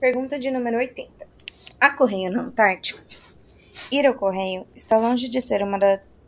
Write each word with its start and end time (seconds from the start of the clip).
Pergunta 0.00 0.38
de 0.38 0.50
número 0.50 0.78
80. 0.78 1.28
Há 1.78 1.90
correio 1.90 2.32
na 2.32 2.40
Antártica? 2.40 3.04
Ir 3.92 4.06
ao 4.06 4.14
correio 4.14 4.66
está 4.74 4.96
longe 4.96 5.28
de 5.28 5.42
ser 5.42 5.62
uma 5.62 5.78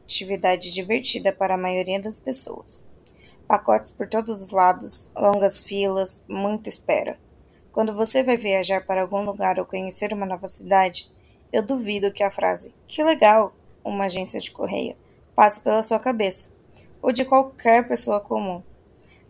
atividade 0.04 0.74
divertida 0.74 1.32
para 1.32 1.54
a 1.54 1.58
maioria 1.58 1.98
das 1.98 2.18
pessoas. 2.18 2.86
Pacotes 3.48 3.90
por 3.90 4.06
todos 4.06 4.42
os 4.42 4.50
lados, 4.50 5.10
longas 5.16 5.62
filas, 5.62 6.22
muita 6.28 6.68
espera. 6.68 7.18
Quando 7.72 7.94
você 7.94 8.22
vai 8.22 8.36
viajar 8.36 8.84
para 8.84 9.00
algum 9.00 9.24
lugar 9.24 9.58
ou 9.58 9.64
conhecer 9.64 10.12
uma 10.12 10.26
nova 10.26 10.48
cidade, 10.48 11.10
eu 11.50 11.62
duvido 11.62 12.12
que 12.12 12.22
a 12.22 12.30
frase 12.30 12.74
que 12.86 13.02
legal, 13.02 13.54
uma 13.82 14.04
agência 14.04 14.38
de 14.38 14.50
correio, 14.50 14.94
passe 15.34 15.62
pela 15.62 15.82
sua 15.82 15.98
cabeça, 15.98 16.52
ou 17.00 17.10
de 17.10 17.24
qualquer 17.24 17.88
pessoa 17.88 18.20
comum. 18.20 18.62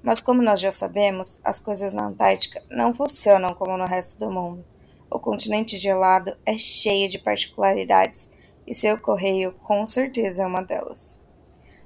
Mas 0.03 0.21
como 0.21 0.42
nós 0.42 0.59
já 0.59 0.73
sabemos, 0.73 1.38
as 1.45 1.61
coisas 1.61 1.92
na 1.92 2.06
Antártica 2.06 2.60
não 2.69 2.93
funcionam 2.93 3.55
como 3.55 3.77
no 3.79 3.84
resto 3.84 4.19
do 4.19 4.30
mundo. 4.30 4.65
O 5.09 5.19
continente 5.20 5.79
gelado 5.79 6.37
é 6.45 6.59
cheio 6.59 7.09
de 7.09 7.19
particularidades 7.19 8.30
e 8.66 8.74
seu 8.74 8.98
correio 8.98 9.52
com 9.52 9.87
certeza 9.87 10.43
é 10.43 10.46
uma 10.46 10.62
delas. 10.62 11.23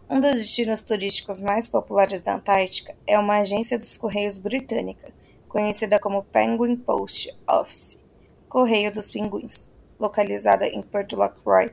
Um 0.08 0.18
dos 0.18 0.32
destinos 0.32 0.82
turísticos 0.82 1.40
mais 1.40 1.68
populares 1.68 2.22
da 2.22 2.36
Antártica 2.36 2.96
é 3.06 3.18
uma 3.18 3.38
agência 3.38 3.78
dos 3.78 3.96
Correios 3.96 4.38
britânica, 4.38 5.12
conhecida 5.48 5.98
como 5.98 6.22
Penguin 6.22 6.76
Post 6.76 7.36
Office, 7.46 8.02
Correio 8.48 8.92
dos 8.92 9.10
Pinguins, 9.10 9.74
localizada 9.98 10.66
em 10.66 10.80
Porto 10.80 11.16
Lacroix, 11.16 11.72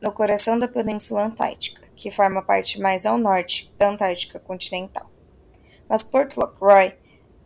no 0.00 0.12
coração 0.12 0.58
da 0.58 0.68
Península 0.68 1.24
Antártica, 1.24 1.82
que 1.96 2.10
forma 2.10 2.40
parte 2.40 2.80
mais 2.80 3.04
ao 3.04 3.18
norte 3.18 3.70
da 3.76 3.90
Antártica 3.90 4.38
continental 4.38 5.09
mas 5.90 6.04
Port 6.04 6.36
Lacroix 6.36 6.94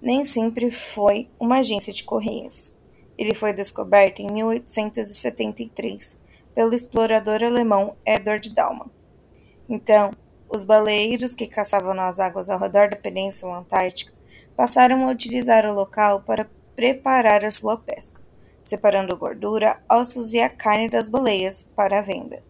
nem 0.03 0.23
sempre 0.23 0.71
foi 0.71 1.31
uma 1.41 1.61
agência 1.61 1.95
de 1.95 2.05
correios. 2.05 2.75
Ele 3.17 3.33
foi 3.33 3.55
descoberto 3.55 4.21
em 4.21 4.31
1873 4.31 6.21
pelo 6.55 6.75
explorador 6.75 7.43
alemão 7.43 7.97
Edward 8.05 8.53
Dallmann. 8.53 8.91
Então, 9.67 10.13
os 10.47 10.63
baleeiros 10.63 11.35
que 11.35 11.47
caçavam 11.47 11.95
nas 11.95 12.21
águas 12.21 12.51
ao 12.51 12.61
redor 12.61 12.91
da 12.91 12.97
Península 12.97 13.57
Antártica 13.57 14.13
passaram 14.55 15.09
a 15.09 15.11
utilizar 15.11 15.65
o 15.65 15.73
local 15.73 16.21
para 16.21 16.51
preparar 16.77 17.47
a 17.47 17.51
sua 17.51 17.79
pesca, 17.79 18.21
separando 18.63 19.17
gordura, 19.17 19.83
ossos 19.91 20.35
e 20.35 20.41
a 20.41 20.51
carne 20.51 20.91
das 20.91 21.09
baleias 21.09 21.63
para 21.75 21.99
a 21.99 22.03
venda. 22.03 22.43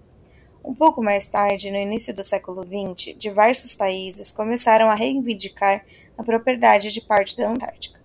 Um 0.64 0.74
pouco 0.74 1.02
mais 1.02 1.28
tarde, 1.28 1.70
no 1.70 1.76
início 1.76 2.16
do 2.16 2.24
século 2.24 2.64
XX, 2.64 3.14
diversos 3.18 3.76
países 3.76 4.32
começaram 4.32 4.88
a 4.88 4.94
reivindicar 4.94 5.84
a 6.16 6.22
propriedade 6.22 6.90
de 6.90 7.02
parte 7.02 7.36
da 7.36 7.50
Antártica. 7.50 8.00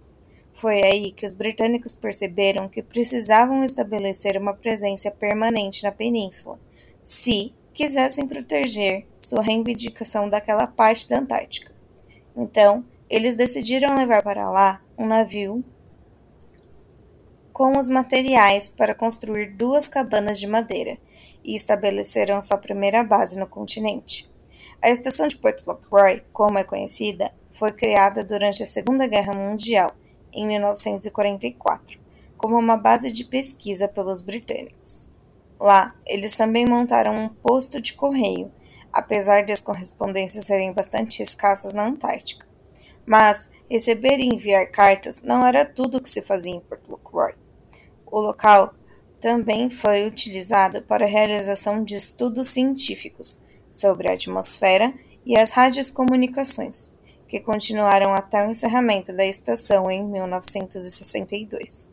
Foi 0.52 0.84
aí 0.84 1.14
que 1.14 1.26
os 1.26 1.34
britânicos 1.34 1.96
perceberam 1.96 2.68
que 2.68 2.84
precisavam 2.84 3.64
estabelecer 3.64 4.36
uma 4.36 4.54
presença 4.54 5.10
permanente 5.10 5.84
na 5.84 5.92
península, 5.94 6.60
se 7.02 7.54
quisessem 7.74 8.28
proteger 8.28 9.08
sua 9.22 9.42
reivindicação 9.42 10.28
daquela 10.28 10.68
parte 10.68 11.08
da 11.08 11.20
Antártica. 11.20 11.72
Então, 12.36 12.84
eles 13.10 13.38
decidiram 13.38 13.96
levar 13.96 14.22
para 14.22 14.50
lá 14.50 14.84
um 14.98 15.08
navio 15.08 15.64
com 17.60 17.78
os 17.78 17.90
materiais 17.90 18.70
para 18.70 18.96
construir 18.96 19.48
duas 19.48 19.86
cabanas 19.86 20.40
de 20.40 20.48
madeira 20.48 20.98
e 21.44 21.54
estabeleceram 21.54 22.40
sua 22.40 22.58
primeira 22.58 23.04
base 23.04 23.38
no 23.38 23.46
continente. 23.46 24.32
A 24.82 24.90
estação 24.90 25.28
de 25.28 25.36
Port 25.36 25.68
Lacroix, 25.68 26.24
como 26.32 26.58
é 26.58 26.64
conhecida, 26.64 27.34
foi 27.52 27.74
criada 27.74 28.24
durante 28.24 28.64
a 28.64 28.66
Segunda 28.66 29.08
Guerra 29.08 29.34
Mundial, 29.34 29.94
em 30.32 30.48
1944, 30.48 32.00
como 32.38 32.58
uma 32.58 32.78
base 32.78 33.12
de 33.12 33.26
pesquisa 33.26 33.90
pelos 33.90 34.22
britânicos. 34.22 35.10
Lá, 35.60 35.94
eles 36.08 36.38
também 36.38 36.66
montaram 36.66 37.14
um 37.14 37.28
posto 37.28 37.82
de 37.82 37.92
correio, 37.92 38.50
apesar 38.90 39.42
de 39.42 39.52
as 39.52 39.60
correspondências 39.60 40.46
serem 40.46 40.72
bastante 40.72 41.22
escassas 41.22 41.74
na 41.74 41.88
Antártica. 41.88 42.48
Mas 43.06 43.52
receber 43.70 44.18
e 44.18 44.34
enviar 44.34 44.66
cartas 44.72 45.22
não 45.22 45.46
era 45.46 45.66
tudo 45.66 45.98
o 45.98 46.02
que 46.02 46.08
se 46.08 46.22
fazia 46.22 46.54
em 46.54 46.62
Port 46.62 46.80
Lacroix. 46.88 46.99
O 48.12 48.20
local 48.20 48.74
também 49.20 49.70
foi 49.70 50.08
utilizado 50.08 50.82
para 50.82 51.06
a 51.06 51.10
realização 51.10 51.84
de 51.84 51.96
estudos 51.96 52.48
científicos 52.48 53.40
sobre 53.72 54.10
a 54.10 54.14
atmosfera 54.14 54.94
e 55.26 55.38
as 55.38 55.52
radiocomunicações, 55.52 56.92
que 57.28 57.40
continuaram 57.40 58.14
até 58.14 58.46
o 58.46 58.50
encerramento 58.50 59.14
da 59.14 59.26
estação 59.26 59.92
em 59.92 60.04
1962. 60.04 61.92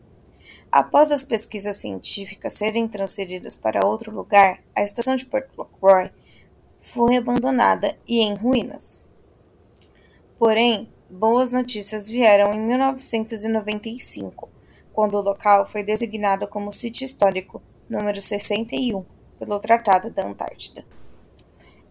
Após 0.71 1.13
as 1.13 1.23
pesquisas 1.23 1.77
científicas 1.77 2.55
serem 2.55 2.89
transferidas 2.89 3.57
para 3.57 3.87
outro 3.87 4.11
lugar, 4.11 4.63
a 4.75 4.83
estação 4.83 5.17
de 5.17 5.27
Port 5.27 5.47
Lacroix 5.57 6.11
foi 6.81 7.17
abandonada 7.17 7.97
e 8.07 8.21
em 8.21 8.35
ruínas. 8.35 9.03
Porém, 10.39 10.89
boas 11.11 11.53
notícias 11.53 12.09
vieram 12.09 12.53
em 12.53 12.61
1995, 12.61 14.56
quando 14.97 15.17
o 15.19 15.21
local 15.21 15.67
foi 15.67 15.83
designado 15.83 16.49
como 16.49 16.73
sítio 16.73 17.05
histórico 17.05 17.61
número 17.87 18.19
61 18.19 19.05
pelo 19.39 19.61
Tratado 19.61 20.11
da 20.11 20.27
Antártida. 20.27 20.87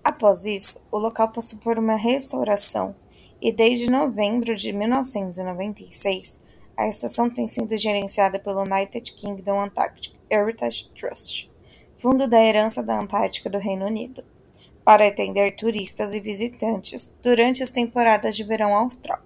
Após 0.03 0.43
isso, 0.43 0.83
o 0.91 0.97
local 0.97 1.29
passou 1.29 1.59
por 1.59 1.77
uma 1.77 1.95
restauração 1.95 2.95
e 3.39 3.51
desde 3.51 3.91
novembro 3.91 4.55
de 4.55 4.73
1996 4.73 6.41
a 6.75 6.87
estação 6.87 7.29
tem 7.29 7.47
sido 7.47 7.77
gerenciada 7.77 8.39
pelo 8.39 8.63
United 8.63 9.13
Kingdom 9.13 9.61
Antarctic 9.61 10.15
Heritage 10.27 10.89
Trust, 10.97 11.51
fundo 11.95 12.27
da 12.27 12.41
herança 12.41 12.81
da 12.81 12.99
Antártica 12.99 13.51
do 13.51 13.59
Reino 13.59 13.85
Unido, 13.85 14.25
para 14.83 15.05
atender 15.05 15.55
turistas 15.55 16.15
e 16.15 16.19
visitantes 16.19 17.15
durante 17.21 17.61
as 17.61 17.69
temporadas 17.69 18.35
de 18.35 18.43
verão 18.43 18.73
austral. 18.73 19.19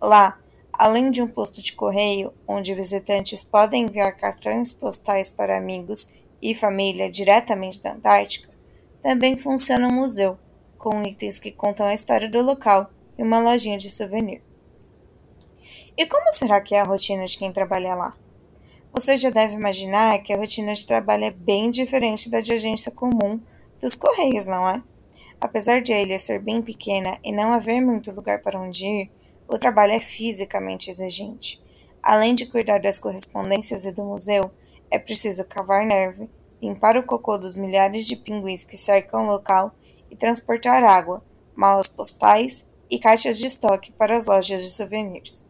Lá, 0.00 0.41
além 0.82 1.12
de 1.12 1.22
um 1.22 1.28
posto 1.28 1.62
de 1.62 1.74
correio 1.74 2.34
onde 2.44 2.74
visitantes 2.74 3.44
podem 3.44 3.84
enviar 3.84 4.16
cartões 4.16 4.72
postais 4.72 5.30
para 5.30 5.56
amigos 5.56 6.10
e 6.42 6.56
família 6.56 7.08
diretamente 7.08 7.80
da 7.80 7.92
Antártica, 7.92 8.50
também 9.00 9.38
funciona 9.38 9.86
um 9.86 9.92
museu 9.92 10.36
com 10.76 11.00
itens 11.04 11.38
que 11.38 11.52
contam 11.52 11.86
a 11.86 11.94
história 11.94 12.28
do 12.28 12.42
local 12.42 12.90
e 13.16 13.22
uma 13.22 13.38
lojinha 13.38 13.78
de 13.78 13.88
souvenir. 13.88 14.42
E 15.96 16.04
como 16.04 16.32
será 16.32 16.60
que 16.60 16.74
é 16.74 16.80
a 16.80 16.84
rotina 16.84 17.26
de 17.26 17.38
quem 17.38 17.52
trabalha 17.52 17.94
lá? 17.94 18.16
Você 18.92 19.16
já 19.16 19.30
deve 19.30 19.54
imaginar 19.54 20.18
que 20.18 20.32
a 20.32 20.36
rotina 20.36 20.74
de 20.74 20.84
trabalho 20.84 21.26
é 21.26 21.30
bem 21.30 21.70
diferente 21.70 22.28
da 22.28 22.40
de 22.40 22.54
agência 22.54 22.90
comum 22.90 23.40
dos 23.80 23.94
Correios, 23.94 24.48
não 24.48 24.68
é? 24.68 24.82
Apesar 25.40 25.80
de 25.80 25.92
a 25.92 26.02
ilha 26.02 26.18
ser 26.18 26.40
bem 26.40 26.60
pequena 26.60 27.20
e 27.22 27.30
não 27.30 27.52
haver 27.52 27.80
muito 27.80 28.10
lugar 28.10 28.42
para 28.42 28.60
onde 28.60 28.84
ir, 28.84 29.21
o 29.52 29.58
trabalho 29.58 29.92
é 29.92 30.00
fisicamente 30.00 30.88
exigente. 30.88 31.62
Além 32.02 32.34
de 32.34 32.46
cuidar 32.46 32.78
das 32.78 32.98
correspondências 32.98 33.84
e 33.84 33.92
do 33.92 34.02
museu, 34.02 34.50
é 34.90 34.98
preciso 34.98 35.44
cavar 35.44 35.84
neve, 35.84 36.30
limpar 36.60 36.96
o 36.96 37.02
cocô 37.02 37.36
dos 37.36 37.56
milhares 37.56 38.06
de 38.06 38.16
pinguins 38.16 38.64
que 38.64 38.78
cercam 38.78 39.24
o 39.24 39.30
local 39.30 39.74
e 40.10 40.16
transportar 40.16 40.82
água, 40.82 41.22
malas 41.54 41.86
postais 41.86 42.66
e 42.90 42.98
caixas 42.98 43.38
de 43.38 43.46
estoque 43.46 43.92
para 43.92 44.16
as 44.16 44.24
lojas 44.24 44.62
de 44.62 44.72
souvenirs. 44.72 45.44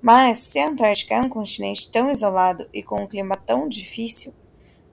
Mas, 0.00 0.38
se 0.38 0.58
a 0.58 0.68
Antártica 0.68 1.14
é 1.14 1.20
um 1.20 1.28
continente 1.28 1.90
tão 1.90 2.10
isolado 2.10 2.68
e 2.72 2.82
com 2.82 3.02
um 3.02 3.06
clima 3.06 3.36
tão 3.36 3.66
difícil, 3.66 4.34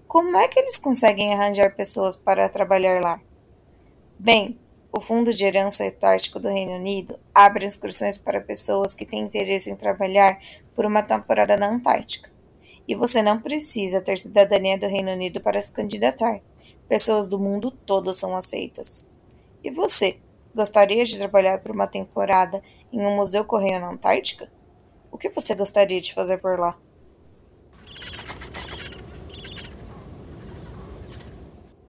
como 0.08 0.38
é 0.38 0.48
que 0.48 0.60
eles 0.60 0.78
conseguem 0.78 1.34
arranjar 1.34 1.76
pessoas 1.76 2.16
para 2.16 2.48
trabalhar 2.48 3.02
lá? 3.02 3.22
Bem, 4.18 4.58
o 4.98 5.02
Fundo 5.02 5.34
de 5.34 5.44
Herança 5.44 5.86
Antártico 5.86 6.40
do 6.40 6.48
Reino 6.48 6.72
Unido 6.72 7.20
abre 7.34 7.66
inscrições 7.66 8.18
para 8.18 8.40
pessoas 8.40 8.94
que 8.94 9.06
têm 9.06 9.24
interesse 9.24 9.70
em 9.70 9.76
trabalhar 9.76 10.40
por 10.74 10.86
uma 10.86 11.04
temporada 11.04 11.58
na 11.58 11.68
Antártica. 11.68 12.32
E 12.88 12.96
você 12.96 13.22
não 13.22 13.42
precisa 13.42 14.00
ter 14.00 14.18
cidadania 14.18 14.78
do 14.78 14.88
Reino 14.88 15.12
Unido 15.12 15.42
para 15.42 15.60
se 15.60 15.74
candidatar. 15.74 16.40
Pessoas 16.88 17.28
do 17.28 17.38
mundo 17.38 17.72
todo 17.72 18.14
são 18.14 18.38
aceitas. 18.38 19.06
E 19.62 19.70
você? 19.70 20.18
Gostaria 20.56 21.04
de 21.04 21.18
trabalhar 21.18 21.60
por 21.60 21.72
uma 21.72 21.88
temporada 21.88 22.64
em 22.90 23.06
um 23.06 23.18
museu 23.18 23.44
correio 23.44 23.82
na 23.82 23.90
Antártica? 23.90 24.50
O 25.12 25.18
que 25.18 25.28
você 25.28 25.54
gostaria 25.54 26.00
de 26.00 26.14
fazer 26.14 26.38
por 26.38 26.58
lá? 26.58 26.80